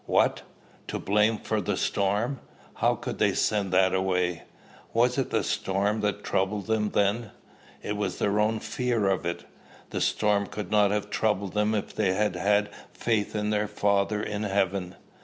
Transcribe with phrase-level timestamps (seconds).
[0.07, 0.41] "What!
[0.87, 2.39] To blame for the storm?
[2.77, 4.41] How could they send that away?"
[4.93, 7.29] "Was it the storm that troubled them then?
[7.83, 9.45] It was their own fear of it.
[9.91, 14.23] The storm could not have troubled them if they had had faith in their Father
[14.23, 14.95] in heaven."